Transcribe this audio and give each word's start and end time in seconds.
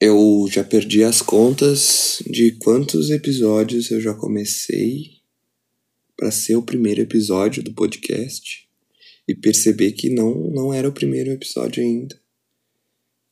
Eu 0.00 0.46
já 0.48 0.62
perdi 0.62 1.02
as 1.02 1.20
contas 1.20 2.22
de 2.24 2.52
quantos 2.52 3.10
episódios 3.10 3.90
eu 3.90 4.00
já 4.00 4.14
comecei 4.14 5.18
para 6.16 6.30
ser 6.30 6.54
o 6.54 6.62
primeiro 6.62 7.00
episódio 7.00 7.64
do 7.64 7.74
podcast 7.74 8.68
e 9.26 9.34
perceber 9.34 9.92
que 9.92 10.08
não, 10.08 10.50
não 10.52 10.72
era 10.72 10.88
o 10.88 10.92
primeiro 10.92 11.32
episódio 11.32 11.82
ainda. 11.82 12.16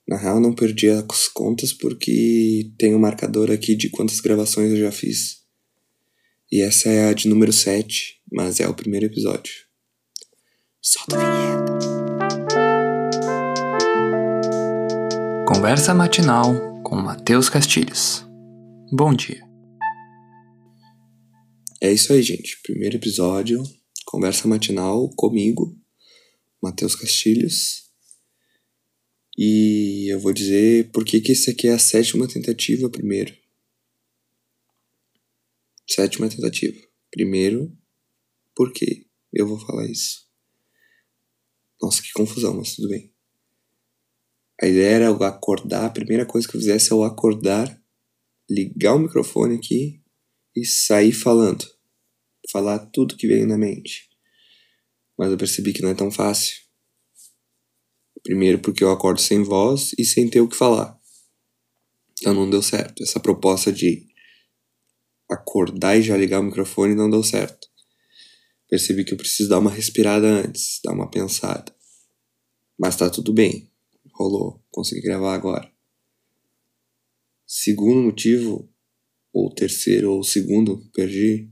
Na 0.08 0.16
real, 0.16 0.40
não 0.40 0.52
perdi 0.52 0.88
as 0.88 1.28
contas 1.28 1.72
porque 1.72 2.72
tem 2.76 2.96
um 2.96 2.98
marcador 2.98 3.50
aqui 3.50 3.76
de 3.76 3.88
quantas 3.88 4.18
gravações 4.18 4.72
eu 4.72 4.78
já 4.78 4.90
fiz. 4.90 5.42
E 6.50 6.62
essa 6.62 6.88
é 6.88 7.08
a 7.08 7.12
de 7.12 7.28
número 7.28 7.52
7, 7.52 8.20
mas 8.32 8.58
é 8.58 8.66
o 8.68 8.74
primeiro 8.74 9.06
episódio. 9.06 9.52
Solta 10.82 11.16
a 11.16 11.18
vinheta. 11.18 11.75
Conversa 15.46 15.94
matinal 15.94 16.82
com 16.82 16.96
Matheus 16.96 17.48
Castilhos. 17.48 18.26
Bom 18.92 19.14
dia. 19.14 19.46
É 21.80 21.92
isso 21.92 22.12
aí, 22.12 22.20
gente. 22.20 22.60
Primeiro 22.62 22.96
episódio, 22.96 23.62
conversa 24.04 24.48
matinal 24.48 25.08
comigo, 25.10 25.80
Matheus 26.60 26.96
Castilhos. 26.96 27.88
E 29.38 30.12
eu 30.12 30.18
vou 30.18 30.32
dizer 30.32 30.90
por 30.90 31.04
que, 31.04 31.20
que 31.20 31.30
esse 31.30 31.52
aqui 31.52 31.68
é 31.68 31.74
a 31.74 31.78
sétima 31.78 32.26
tentativa 32.26 32.90
primeiro. 32.90 33.32
Sétima 35.88 36.28
tentativa. 36.28 36.76
Primeiro, 37.08 37.72
por 38.52 38.72
que 38.72 39.06
eu 39.32 39.46
vou 39.46 39.60
falar 39.60 39.86
isso? 39.86 40.26
Nossa, 41.80 42.02
que 42.02 42.10
confusão, 42.12 42.52
mas 42.52 42.74
tudo 42.74 42.88
bem. 42.88 43.15
A 44.60 44.66
ideia 44.66 44.94
era 44.94 45.04
eu 45.06 45.22
acordar, 45.22 45.84
a 45.84 45.90
primeira 45.90 46.24
coisa 46.24 46.48
que 46.48 46.56
eu 46.56 46.60
fizesse 46.60 46.90
é 46.90 46.94
eu 46.94 47.04
acordar, 47.04 47.78
ligar 48.48 48.94
o 48.94 48.98
microfone 48.98 49.56
aqui 49.56 50.02
e 50.56 50.64
sair 50.64 51.12
falando. 51.12 51.64
Falar 52.50 52.78
tudo 52.86 53.16
que 53.16 53.26
veio 53.26 53.46
na 53.46 53.58
mente. 53.58 54.08
Mas 55.18 55.30
eu 55.30 55.36
percebi 55.36 55.74
que 55.74 55.82
não 55.82 55.90
é 55.90 55.94
tão 55.94 56.10
fácil. 56.10 56.56
Primeiro 58.22 58.58
porque 58.60 58.82
eu 58.82 58.90
acordo 58.90 59.20
sem 59.20 59.42
voz 59.42 59.92
e 59.98 60.04
sem 60.04 60.28
ter 60.28 60.40
o 60.40 60.48
que 60.48 60.56
falar. 60.56 60.98
Então 62.18 62.32
não 62.32 62.48
deu 62.48 62.62
certo. 62.62 63.02
Essa 63.02 63.20
proposta 63.20 63.70
de 63.70 64.06
acordar 65.30 65.98
e 65.98 66.02
já 66.02 66.16
ligar 66.16 66.40
o 66.40 66.44
microfone 66.44 66.94
não 66.94 67.10
deu 67.10 67.22
certo. 67.22 67.68
Percebi 68.70 69.04
que 69.04 69.12
eu 69.12 69.18
preciso 69.18 69.50
dar 69.50 69.58
uma 69.58 69.70
respirada 69.70 70.26
antes, 70.26 70.80
dar 70.82 70.92
uma 70.92 71.10
pensada. 71.10 71.74
Mas 72.78 72.96
tá 72.96 73.10
tudo 73.10 73.34
bem 73.34 73.70
rolou, 74.16 74.62
consegui 74.70 75.02
gravar 75.02 75.34
agora. 75.34 75.70
Segundo 77.46 78.02
motivo, 78.02 78.68
ou 79.32 79.54
terceiro, 79.54 80.12
ou 80.12 80.24
segundo, 80.24 80.78
perdi. 80.92 81.50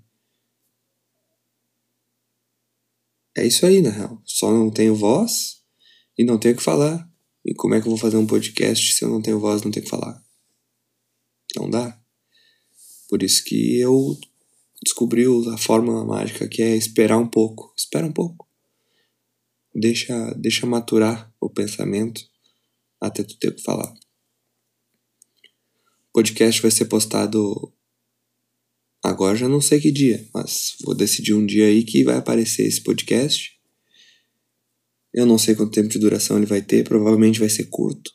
É 3.36 3.46
isso 3.46 3.66
aí, 3.66 3.80
na 3.82 3.90
real. 3.90 4.20
Só 4.24 4.50
não 4.50 4.70
tenho 4.70 4.94
voz 4.94 5.62
e 6.16 6.24
não 6.24 6.38
tenho 6.38 6.54
o 6.54 6.56
que 6.56 6.62
falar. 6.62 7.08
E 7.44 7.54
como 7.54 7.74
é 7.74 7.80
que 7.80 7.86
eu 7.86 7.90
vou 7.90 7.98
fazer 7.98 8.16
um 8.16 8.26
podcast 8.26 8.94
se 8.94 9.04
eu 9.04 9.10
não 9.10 9.20
tenho 9.20 9.38
voz 9.38 9.62
não 9.62 9.70
tenho 9.70 9.84
que 9.84 9.90
falar? 9.90 10.24
Não 11.56 11.68
dá. 11.68 12.00
Por 13.08 13.22
isso 13.22 13.44
que 13.44 13.78
eu 13.78 14.18
descobri 14.82 15.24
a 15.52 15.58
fórmula 15.58 16.04
mágica 16.04 16.48
que 16.48 16.62
é 16.62 16.74
esperar 16.74 17.18
um 17.18 17.28
pouco. 17.28 17.72
Espera 17.76 18.06
um 18.06 18.12
pouco. 18.12 18.48
Deixa, 19.74 20.32
deixa 20.34 20.66
maturar 20.66 21.32
o 21.40 21.50
pensamento 21.50 22.33
até 23.00 23.22
tu 23.22 23.38
ter 23.38 23.48
o 23.48 23.54
que 23.54 23.62
falar. 23.62 23.92
O 26.08 26.12
podcast 26.12 26.62
vai 26.62 26.70
ser 26.70 26.86
postado 26.86 27.72
agora, 29.02 29.36
já 29.36 29.48
não 29.48 29.60
sei 29.60 29.80
que 29.80 29.92
dia, 29.92 30.26
mas 30.32 30.76
vou 30.82 30.94
decidir 30.94 31.34
um 31.34 31.44
dia 31.44 31.66
aí 31.66 31.84
que 31.84 32.04
vai 32.04 32.16
aparecer 32.16 32.66
esse 32.66 32.82
podcast. 32.82 33.54
Eu 35.12 35.26
não 35.26 35.38
sei 35.38 35.54
quanto 35.54 35.72
tempo 35.72 35.88
de 35.88 35.98
duração 35.98 36.36
ele 36.36 36.46
vai 36.46 36.62
ter, 36.62 36.84
provavelmente 36.84 37.38
vai 37.38 37.48
ser 37.48 37.66
curto. 37.66 38.10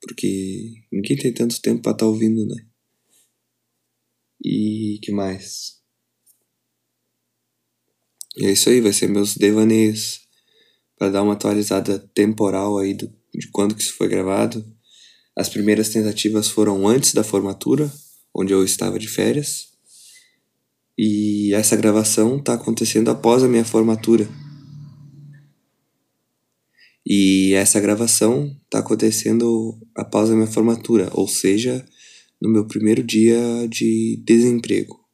Porque 0.00 0.84
ninguém 0.92 1.16
tem 1.16 1.32
tanto 1.32 1.60
tempo 1.60 1.82
para 1.82 1.92
estar 1.92 2.04
tá 2.04 2.06
ouvindo, 2.06 2.46
né? 2.46 2.66
E 4.44 4.98
que 5.02 5.10
mais? 5.10 5.82
E 8.36 8.46
é 8.46 8.52
isso 8.52 8.68
aí, 8.68 8.80
vai 8.80 8.92
ser 8.92 9.08
meus 9.08 9.36
devaneios 9.36 10.20
para 10.98 11.10
dar 11.10 11.22
uma 11.22 11.32
atualizada 11.32 11.98
temporal 11.98 12.78
aí 12.78 12.94
do 12.94 13.08
de 13.38 13.48
quando 13.48 13.74
que 13.74 13.82
isso 13.82 13.96
foi 13.96 14.08
gravado. 14.08 14.64
As 15.36 15.48
primeiras 15.48 15.88
tentativas 15.88 16.48
foram 16.48 16.86
antes 16.86 17.12
da 17.12 17.24
formatura, 17.24 17.92
onde 18.34 18.52
eu 18.52 18.64
estava 18.64 18.98
de 18.98 19.08
férias. 19.08 19.68
E 20.96 21.52
essa 21.54 21.74
gravação 21.74 22.38
está 22.38 22.54
acontecendo 22.54 23.10
após 23.10 23.42
a 23.42 23.48
minha 23.48 23.64
formatura. 23.64 24.28
E 27.04 27.52
essa 27.54 27.80
gravação 27.80 28.56
está 28.64 28.78
acontecendo 28.78 29.78
após 29.94 30.30
a 30.30 30.34
minha 30.34 30.46
formatura, 30.46 31.10
ou 31.12 31.28
seja, 31.28 31.84
no 32.40 32.48
meu 32.48 32.66
primeiro 32.66 33.02
dia 33.02 33.66
de 33.68 34.22
desemprego. 34.24 35.04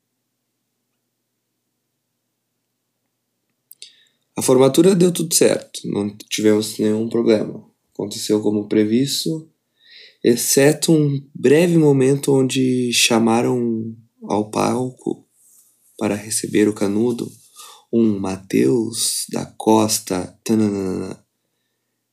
A 4.36 4.42
formatura 4.42 4.94
deu 4.94 5.10
tudo 5.10 5.34
certo, 5.34 5.80
não 5.84 6.16
tivemos 6.16 6.78
nenhum 6.78 7.08
problema 7.08 7.69
aconteceu 8.00 8.40
como 8.40 8.68
previsto, 8.68 9.48
exceto 10.24 10.92
um 10.92 11.20
breve 11.34 11.76
momento 11.76 12.32
onde 12.32 12.92
chamaram 12.92 13.94
ao 14.24 14.50
palco 14.50 15.26
para 15.98 16.14
receber 16.14 16.68
o 16.68 16.74
canudo 16.74 17.30
um 17.92 18.18
Mateus 18.18 19.26
da 19.30 19.44
Costa. 19.44 20.38
Tananana. 20.44 21.22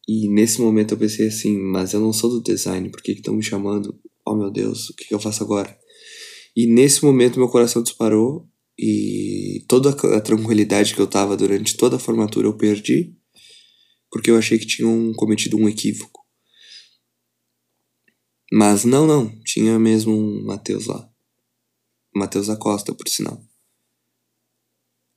E 0.08 0.28
nesse 0.30 0.62
momento 0.62 0.94
eu 0.94 0.98
pensei 0.98 1.28
assim, 1.28 1.58
mas 1.60 1.94
eu 1.94 2.00
não 2.00 2.14
sou 2.14 2.30
do 2.30 2.42
design, 2.42 2.90
por 2.90 3.02
que 3.02 3.12
estão 3.12 3.36
me 3.36 3.44
chamando? 3.44 4.00
Oh 4.26 4.36
meu 4.36 4.50
Deus, 4.50 4.90
o 4.90 4.96
que, 4.96 5.06
que 5.06 5.14
eu 5.14 5.20
faço 5.20 5.44
agora? 5.44 5.78
E 6.56 6.66
nesse 6.66 7.04
momento 7.04 7.40
meu 7.40 7.50
coração 7.50 7.84
disparou 7.84 8.48
e 8.80 9.66
toda 9.68 9.90
a 9.90 10.22
tranquilidade 10.22 10.94
que 10.94 11.02
eu 11.02 11.08
tava 11.08 11.36
durante 11.36 11.76
toda 11.76 11.98
a 11.98 12.00
formatura 12.00 12.48
eu 12.48 12.58
perdi 12.58 13.16
porque 14.18 14.32
eu 14.32 14.38
achei 14.38 14.58
que 14.58 14.66
tinham 14.66 15.14
cometido 15.14 15.56
um 15.58 15.70
equívoco. 15.70 16.26
Mas 18.52 18.84
não, 18.84 19.06
não, 19.06 19.30
tinha 19.44 19.78
mesmo 19.78 20.12
um 20.12 20.44
Matheus 20.44 20.88
lá. 20.88 21.08
Matheus 22.16 22.50
Acosta, 22.50 22.96
por 22.96 23.08
sinal. 23.08 23.40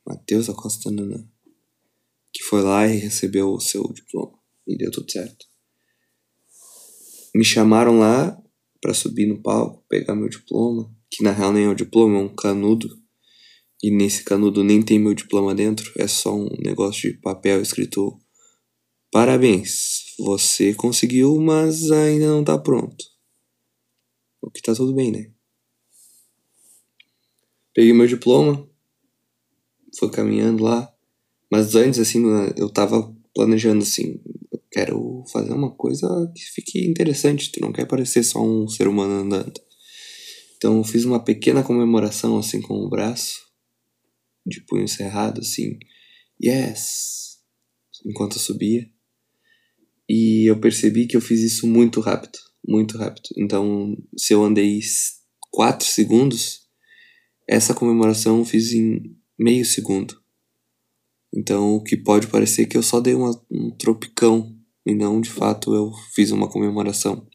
Matheus 0.06 0.50
Acosta 0.50 0.90
Nanã. 0.90 1.26
Que 2.30 2.44
foi 2.44 2.60
lá 2.60 2.86
e 2.86 2.98
recebeu 2.98 3.54
o 3.54 3.58
seu 3.58 3.90
diploma. 3.90 4.38
E 4.68 4.76
deu 4.76 4.90
tudo 4.90 5.10
certo. 5.10 5.46
Me 7.34 7.42
chamaram 7.42 7.98
lá 7.98 8.38
para 8.82 8.92
subir 8.92 9.24
no 9.24 9.40
palco, 9.40 9.82
pegar 9.88 10.14
meu 10.14 10.28
diploma. 10.28 10.94
Que 11.10 11.24
na 11.24 11.32
real 11.32 11.54
nem 11.54 11.64
é 11.64 11.68
o 11.68 11.74
diploma, 11.74 12.18
é 12.18 12.20
um 12.20 12.34
canudo. 12.34 13.00
E 13.82 13.90
nesse 13.90 14.24
canudo 14.24 14.62
nem 14.62 14.82
tem 14.82 14.98
meu 14.98 15.14
diploma 15.14 15.54
dentro. 15.54 15.90
É 15.96 16.06
só 16.06 16.36
um 16.36 16.50
negócio 16.62 17.10
de 17.10 17.18
papel 17.18 17.62
escrito 17.62 18.20
Parabéns, 19.12 20.14
você 20.18 20.72
conseguiu, 20.72 21.40
mas 21.40 21.90
ainda 21.90 22.28
não 22.28 22.44
tá 22.44 22.56
pronto. 22.56 23.04
O 24.40 24.48
que 24.48 24.62
tá 24.62 24.72
tudo 24.72 24.94
bem, 24.94 25.10
né? 25.10 25.32
Peguei 27.74 27.92
meu 27.92 28.06
diploma, 28.06 28.68
fui 29.98 30.10
caminhando 30.10 30.62
lá, 30.62 30.94
mas 31.50 31.74
antes, 31.74 31.98
assim, 31.98 32.22
eu 32.56 32.68
tava 32.68 33.12
planejando 33.34 33.82
assim: 33.82 34.20
eu 34.52 34.62
quero 34.70 35.24
fazer 35.32 35.52
uma 35.54 35.74
coisa 35.74 36.06
que 36.34 36.42
fique 36.42 36.86
interessante, 36.86 37.50
tu 37.50 37.60
não 37.60 37.72
quer 37.72 37.86
parecer 37.86 38.22
só 38.22 38.40
um 38.40 38.68
ser 38.68 38.86
humano 38.86 39.24
andando. 39.24 39.60
Então 40.56 40.76
eu 40.76 40.84
fiz 40.84 41.04
uma 41.04 41.24
pequena 41.24 41.64
comemoração, 41.64 42.38
assim, 42.38 42.60
com 42.60 42.74
o 42.74 42.88
braço, 42.88 43.40
de 44.46 44.60
punho 44.66 44.86
cerrado, 44.86 45.40
assim, 45.40 45.78
yes, 46.40 47.40
enquanto 48.06 48.34
eu 48.36 48.40
subia. 48.40 48.88
E 50.12 50.50
eu 50.50 50.58
percebi 50.58 51.06
que 51.06 51.16
eu 51.16 51.20
fiz 51.20 51.40
isso 51.40 51.68
muito 51.68 52.00
rápido, 52.00 52.36
muito 52.66 52.98
rápido. 52.98 53.28
Então, 53.36 53.96
se 54.18 54.32
eu 54.32 54.42
andei 54.42 54.80
4 55.52 55.86
segundos, 55.86 56.62
essa 57.48 57.72
comemoração 57.72 58.40
eu 58.40 58.44
fiz 58.44 58.72
em 58.72 59.16
meio 59.38 59.64
segundo. 59.64 60.20
Então, 61.32 61.76
o 61.76 61.84
que 61.84 61.96
pode 61.96 62.26
parecer 62.26 62.66
que 62.66 62.76
eu 62.76 62.82
só 62.82 62.98
dei 62.98 63.14
uma, 63.14 63.30
um 63.48 63.70
tropicão 63.70 64.52
e 64.84 64.96
não 64.96 65.20
de 65.20 65.30
fato 65.30 65.72
eu 65.72 65.92
fiz 66.12 66.32
uma 66.32 66.50
comemoração. 66.50 67.28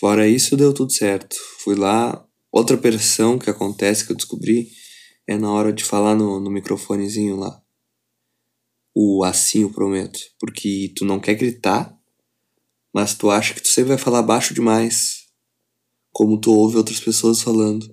Fora 0.00 0.26
isso, 0.26 0.56
deu 0.56 0.74
tudo 0.74 0.90
certo. 0.90 1.36
Fui 1.60 1.76
lá. 1.76 2.26
Outra 2.50 2.76
pressão 2.76 3.38
que 3.38 3.48
acontece 3.48 4.04
que 4.04 4.10
eu 4.10 4.16
descobri 4.16 4.68
é 5.28 5.38
na 5.38 5.52
hora 5.52 5.72
de 5.72 5.84
falar 5.84 6.16
no, 6.16 6.40
no 6.40 6.50
microfonezinho 6.50 7.36
lá 7.36 7.61
o 8.94 9.24
assim 9.24 9.62
eu 9.62 9.72
prometo, 9.72 10.20
porque 10.38 10.92
tu 10.96 11.04
não 11.04 11.18
quer 11.18 11.34
gritar, 11.34 11.96
mas 12.94 13.14
tu 13.14 13.30
acha 13.30 13.54
que 13.54 13.62
tu 13.62 13.68
sempre 13.68 13.90
vai 13.90 13.98
falar 13.98 14.22
baixo 14.22 14.52
demais, 14.54 15.26
como 16.12 16.38
tu 16.38 16.52
ouve 16.52 16.76
outras 16.76 17.00
pessoas 17.00 17.40
falando. 17.40 17.86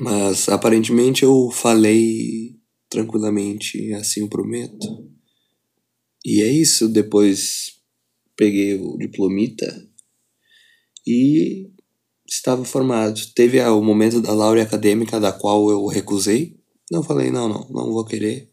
Mas 0.00 0.48
aparentemente 0.48 1.22
eu 1.22 1.50
falei 1.50 2.56
tranquilamente, 2.88 3.92
assim 3.94 4.20
eu 4.20 4.28
prometo. 4.28 5.08
E 6.24 6.42
é 6.42 6.46
isso, 6.46 6.88
depois 6.88 7.78
peguei 8.36 8.74
o 8.74 8.96
diplomita 8.98 9.66
e 11.06 11.70
estava 12.26 12.64
formado. 12.64 13.20
Teve 13.34 13.60
o 13.62 13.82
momento 13.82 14.20
da 14.20 14.32
laurea 14.32 14.62
acadêmica, 14.62 15.18
da 15.18 15.32
qual 15.32 15.70
eu 15.70 15.86
recusei. 15.86 16.57
Não 16.90 17.02
falei, 17.02 17.30
não, 17.30 17.48
não, 17.48 17.68
não 17.68 17.92
vou 17.92 18.04
querer. 18.04 18.50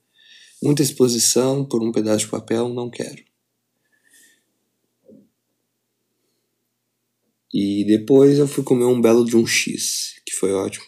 Muita 0.62 0.82
exposição 0.82 1.66
por 1.66 1.82
um 1.84 1.92
pedaço 1.92 2.26
de 2.26 2.32
papel, 2.32 2.70
não 2.70 2.90
quero. 2.90 3.24
E 7.54 7.86
depois 7.86 8.38
eu 8.38 8.48
fui 8.48 8.64
comer 8.64 8.84
um 8.84 9.00
belo 9.00 9.24
de 9.24 9.38
um 9.38 9.48
X, 9.48 10.16
que 10.26 10.36
foi 10.36 10.52
ótimo. 10.52 10.86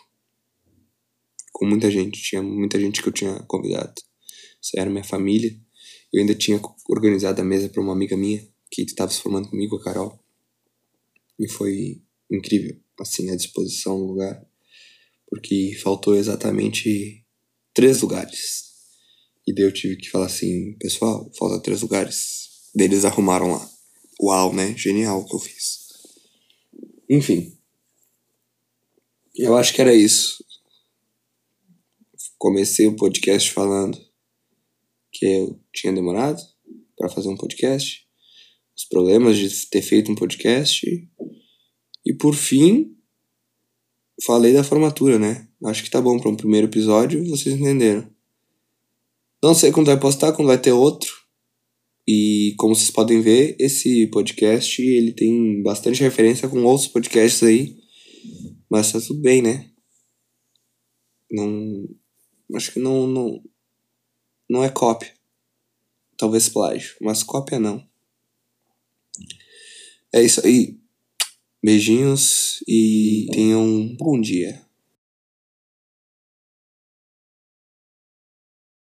Com 1.54 1.66
muita 1.66 1.90
gente, 1.90 2.22
tinha 2.22 2.42
muita 2.42 2.78
gente 2.78 3.02
que 3.02 3.08
eu 3.08 3.14
tinha 3.14 3.40
convidado. 3.44 3.94
Isso 4.62 4.72
era 4.76 4.90
minha 4.90 5.04
família. 5.04 5.58
Eu 6.12 6.20
ainda 6.20 6.36
tinha 6.36 6.60
organizado 6.90 7.42
a 7.42 7.46
mesa 7.46 7.70
para 7.70 7.82
uma 7.82 7.94
amiga 7.94 8.18
minha 8.18 8.46
que 8.70 8.82
estava 8.82 9.10
se 9.12 9.22
formando 9.22 9.50
comigo, 9.50 9.78
a 9.78 9.84
Carol. 9.84 10.20
E 11.40 11.50
foi 11.50 12.02
incrível, 12.30 12.78
assim, 13.00 13.32
a 13.32 13.36
disposição 13.38 13.98
do 13.98 14.06
lugar. 14.06 14.46
Porque 15.30 15.78
faltou 15.82 16.16
exatamente 16.16 17.26
três 17.78 18.02
lugares. 18.02 18.74
E 19.48 19.54
daí 19.54 19.64
eu 19.64 19.72
tive 19.72 19.98
que 19.98 20.10
falar 20.10 20.26
assim, 20.26 20.76
pessoal, 20.80 21.32
falta 21.38 21.62
três 21.62 21.84
lugares. 21.84 22.72
Daí 22.74 22.88
eles 22.88 23.06
arrumaram 23.06 23.52
lá. 23.52 23.70
Uau, 24.20 24.52
né? 24.52 24.76
Genial 24.76 25.20
o 25.20 25.26
que 25.26 25.36
eu 25.36 25.40
fiz. 25.40 25.78
Enfim. 27.08 27.56
Eu 29.36 29.56
acho 29.56 29.76
que 29.76 29.82
era 29.82 29.94
isso. 29.94 30.44
Comecei 32.40 32.88
o 32.88 32.96
podcast 32.96 33.52
falando 33.52 34.04
que 35.14 35.28
eu 35.28 35.64
tinha 35.72 35.94
demorado 35.94 36.42
para 36.98 37.10
fazer 37.10 37.30
um 37.30 37.38
podcast, 37.38 38.08
os 38.76 38.86
problemas 38.86 39.38
de 39.38 39.68
ter 39.68 39.84
feito 39.84 40.12
um 40.12 40.16
podcast 40.16 40.84
e 42.04 42.14
por 42.16 42.34
fim 42.34 42.98
falei 44.26 44.52
da 44.52 44.64
formatura, 44.64 45.20
né? 45.20 45.47
Acho 45.65 45.83
que 45.83 45.89
tá 45.89 46.00
bom 46.00 46.19
para 46.19 46.30
um 46.30 46.36
primeiro 46.36 46.68
episódio, 46.68 47.27
vocês 47.27 47.56
entenderam. 47.56 48.07
Não 49.42 49.54
sei 49.54 49.71
quando 49.71 49.88
vai 49.88 50.00
postar, 50.00 50.33
quando 50.33 50.48
vai 50.48 50.57
ter 50.57 50.71
outro. 50.71 51.12
E 52.07 52.54
como 52.57 52.75
vocês 52.75 52.92
podem 52.92 53.21
ver, 53.21 53.56
esse 53.59 54.07
podcast 54.07 54.81
ele 54.81 55.12
tem 55.12 55.62
bastante 55.62 56.01
referência 56.01 56.48
com 56.48 56.63
outros 56.63 56.88
podcasts 56.88 57.44
aí. 57.44 57.77
Mas 58.69 58.92
tá 58.92 59.01
tudo 59.01 59.19
bem, 59.19 59.42
né? 59.42 59.69
Não. 61.31 61.88
Acho 62.56 62.74
que 62.74 62.80
não. 62.80 63.07
Não, 63.07 63.44
não 64.50 64.63
é 64.63 64.69
cópia. 64.69 65.13
Talvez 66.18 66.50
plágio, 66.50 66.95
mas 67.01 67.24
cópia 67.24 67.59
não. 67.59 67.86
É 70.13 70.24
isso 70.24 70.45
aí. 70.45 70.80
Beijinhos 71.63 72.63
e 72.68 73.27
tenham 73.33 73.63
um 73.63 73.95
bom 73.95 74.19
dia. 74.19 74.67